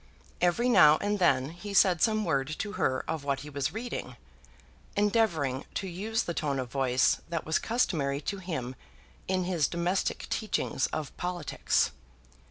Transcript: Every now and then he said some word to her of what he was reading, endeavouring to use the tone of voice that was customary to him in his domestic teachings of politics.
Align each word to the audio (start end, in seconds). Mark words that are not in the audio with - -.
Every 0.41 0.67
now 0.67 0.97
and 0.97 1.19
then 1.19 1.49
he 1.51 1.75
said 1.75 2.01
some 2.01 2.25
word 2.25 2.47
to 2.57 2.71
her 2.71 3.07
of 3.07 3.23
what 3.23 3.41
he 3.41 3.51
was 3.51 3.71
reading, 3.71 4.15
endeavouring 4.95 5.63
to 5.75 5.87
use 5.87 6.23
the 6.23 6.33
tone 6.33 6.57
of 6.57 6.71
voice 6.71 7.21
that 7.29 7.45
was 7.45 7.59
customary 7.59 8.19
to 8.21 8.37
him 8.39 8.73
in 9.27 9.43
his 9.43 9.67
domestic 9.67 10.27
teachings 10.29 10.87
of 10.87 11.15
politics. 11.17 11.91